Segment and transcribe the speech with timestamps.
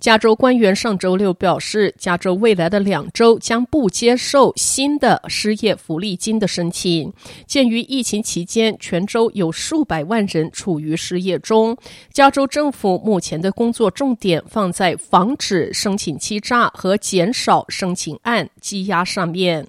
[0.00, 7.12] 加州官员上周六表示，加州未来的两周将不接受新的失业福利金的申请。
[7.46, 11.76] 鉴于疫情期间全州有数百万人处于失业中，
[12.12, 19.66] 加州政府目前的工作重点放在防止申请欺诈和减少申请案积压上面。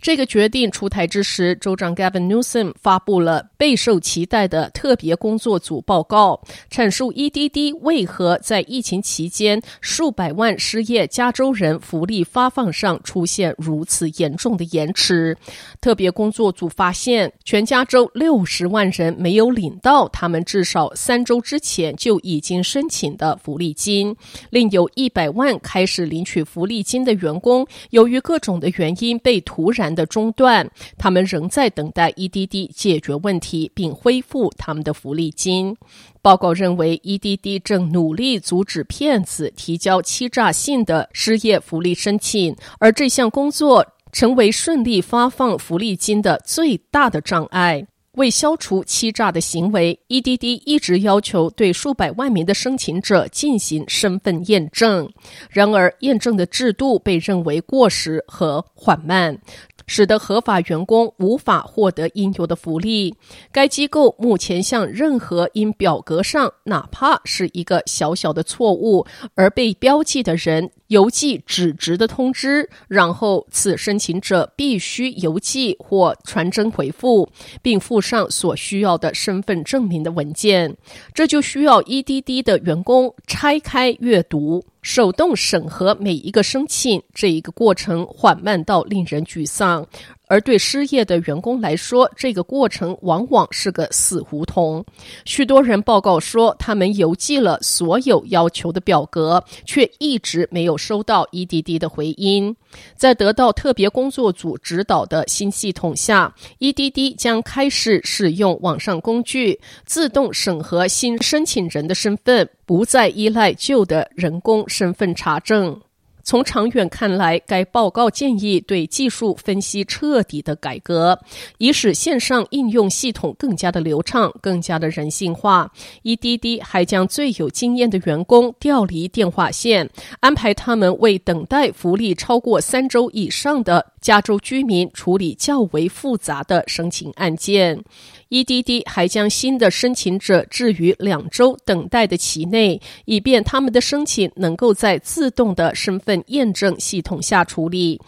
[0.00, 15.36] 这个决定出台之时，州长 Gavin Newsom 发布了备受期待的特别工作组报告，阐述 EDD 为何在疫情期间数百万失业加州人福利发放上出现如此严重的延迟。
[15.80, 24.16] 特别工作组发现，全加州六十万人没有领到他们至少三周之前就已经申请的福利金，
[24.50, 29.67] 另有一百万开始领取福利金的员工，由于各种的原因被突。
[29.68, 30.66] 突然的中断，
[30.96, 35.76] 他们仍在等待 EDD 解决问题并恢复他们的福利金。
[36.22, 47.86] 报告认为，EDD 正努力阻止骗子提交欺诈性的失业福利申请，而这项工作成为顺利发放福利金的最大的障碍。
[48.18, 55.10] 为消除欺诈的行为，EDD 一直要求对数百万名的申请者进行身份验证。
[55.48, 59.38] 然而，验证的制度被认为过时和缓慢，
[59.86, 63.14] 使得合法员工无法获得应有的福利。
[63.52, 77.28] 该机构目前向任何因表格上哪怕是一个小小的错误而被标记的人，邮寄纸质的通知，然后此申请者必须邮寄或传真回复，
[77.62, 80.74] 并附上所需要的身份证明的文件。
[81.12, 84.64] 这就需要 EDD 的员工拆开阅读。
[84.80, 89.86] 手动审核每一个申请，这一个过程缓慢到令人沮丧。
[90.28, 94.84] 而对失业的员工来说，这个过程往往是个死胡同。
[95.24, 102.54] 许多人报告说，他们邮寄了所有要求的表格，却一直没有收到 EDD 的回音。
[102.94, 115.80] 在得到特别工作组指导的新系统下，EDD 将开始使用网上工具，自动审核新申请人的身份，不再依赖旧的人工身份查证。
[116.28, 121.18] 从长远看来，该报告建议对技术分析彻底的改革，
[121.56, 125.72] 以使线上应用系统更加的流畅、更加的人性化。
[126.02, 129.88] EDD 还将最有经验的员工调离电话线，
[130.20, 137.82] 安排他们为等待福利超过三周以上的加州居民处理较为复杂的申请案件。
[138.30, 148.00] EDD 还将新的申请者置于两周等待的期内，以便他们的申请能够在自动的身份验证系统下处理。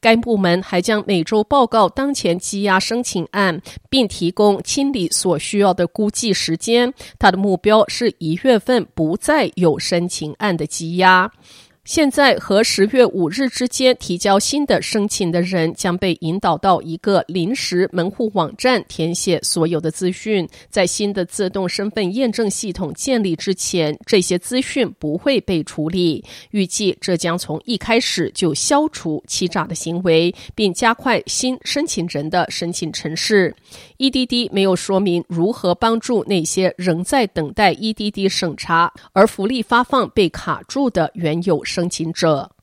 [0.00, 6.92] 该部门还将每周报告当前积压申请案，并提供清理所需要的估计时间。
[7.18, 11.32] 它的目标是一月份不再有申请案的积压。
[11.84, 20.48] 现在和十月五日之间提交新的申请的人将被引导到一个临时门户网站填写所有的资讯。
[20.70, 26.24] 在新的自动身份验证系统建立之前，这些资讯不会被处理。
[26.52, 33.54] 预计这将从一开始就消除欺诈的行为，并加快新申请人的申请程式。
[33.98, 42.54] EDD 没有说明如何帮助那些仍在等待 EDD 审查而福利发放被卡住的原有申请者。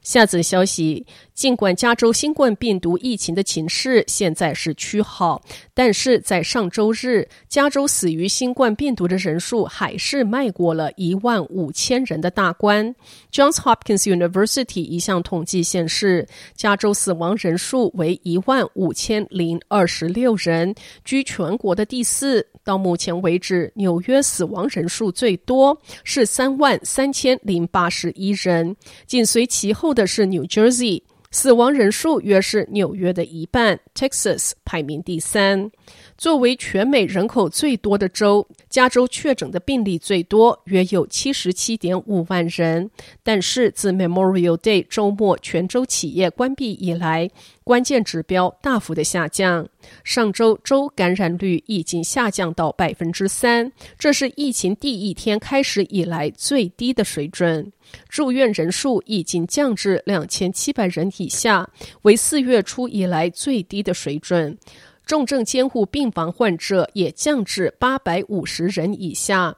[0.00, 1.06] 下则消息。
[1.42, 5.42] 尽管加州新冠病毒疫情的情势现在是趋好，
[5.74, 12.94] 但是在上周日，加州死于新冠病毒的人数还是迈过了一万五千人的大关。
[13.32, 20.72] Johns Hopkins University 一项统计显示，加州死亡人数为一万五千零二十六人，
[21.04, 22.46] 居全国的第四。
[22.62, 28.76] 到目前为止，纽约死亡人数最多，是三万三千零八十一人，
[29.08, 31.02] 紧随其后的是 New Jersey。
[31.32, 35.70] 死亡人数约是纽约的一半，Texas 排名第三。
[36.18, 42.90] 作为全美人口最多的州，加州确诊的病例最多，约有七十七点五万人。
[43.22, 47.30] 但是自 Memorial Day 周末全州企业关闭以来，
[47.64, 49.68] 关键指标大幅的下降。
[50.04, 57.72] 上周州感染率已经下降到百分之三，这是疫情第一天开始以来最低的水准。
[58.08, 61.68] 住院人数已经降至两千七百人以下，
[62.02, 64.58] 为四月初以来最低的水准。
[65.04, 69.54] 重症监护病房患者也降至八百五十人以下。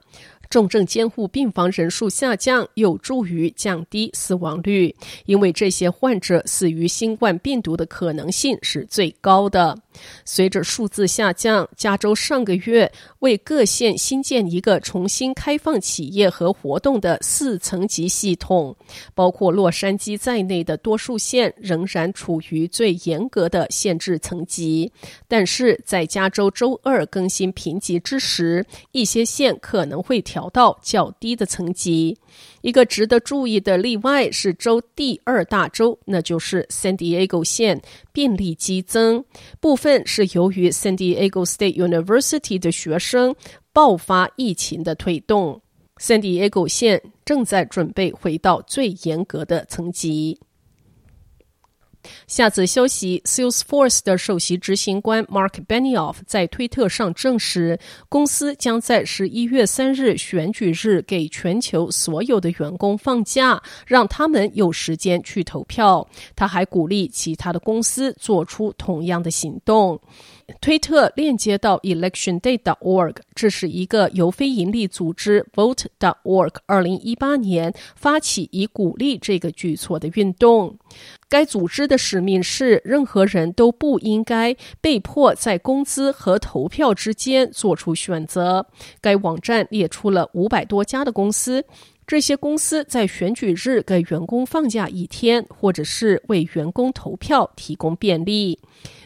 [0.55, 9.77] 重症监护病房人数下降，有助于降低死亡率，因为这些患者死于新冠病毒的可能性是最高的。
[10.23, 18.73] 随着数字下降，加州上个月为各县新建一个重新开放企业和活动的四层级系统，
[19.13, 24.89] 包括洛杉矶在内的多数县仍然处于最严格的限制层级。
[25.27, 32.17] 但是在加州周二更新评级之时，一些县可能会调到较低的层级。
[32.61, 37.81] 一个值得注意的例外是州第二大州，那就是 San Diego 县
[38.11, 39.23] 病例激增，
[39.59, 43.35] 部分是由于 San Diego State University 的学生
[43.71, 45.61] 爆发疫情的推动。
[45.97, 50.37] San Diego 县正在准备回到最严格的层级。
[52.27, 57.79] 下则消息，Salesforce 的首席执行官 Mark Benioff 在推特上证实，
[58.09, 66.07] 公司将在十一月三日选举日给全球所有的员工放假，让他们有时间去投票。
[66.35, 69.99] 他还鼓励其他的公司做出同样的行动。
[70.61, 80.77] 推特链接到 electionday.org，这是一个由非营利组织 Vote.org 二零一八年发起以鼓励这个举措的运动。
[81.35, 88.65] 该组织的使命是，任何人都不应该被迫在工资和投票之间做出选择。
[89.01, 91.65] 该网站列出了五百多家的公司，
[92.07, 98.57] 这些公司在选举日给员工放假一天，或者是为员工投票提供便利。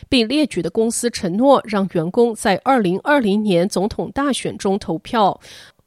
[0.08, 5.40] 被列举的公司承诺让员工在二零二零年总统大选中投票。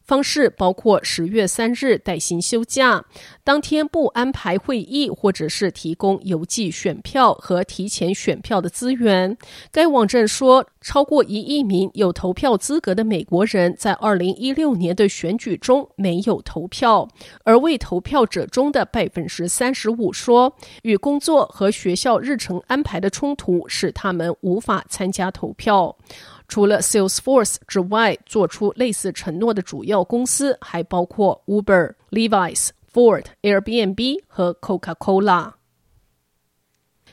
[0.05, 3.05] 方式包括十月三日带薪休假，
[3.45, 9.37] 当天不安排会议，或者是提供邮寄选票和提前选票的资源。
[9.71, 17.09] 该网站说，超过一亿名有投票资格的美国人在二零一六年的选举中没有投票，
[17.45, 25.97] 而未投票者中的百分之三十五说，与工作和学校日程安排的冲突使他们无法参加投票。
[26.53, 35.55] 除了 Salesforce 之外，做出类似承诺的主要公司还包括 Uber、Levi's、Ford、Airbnb 和 Coca-Cola。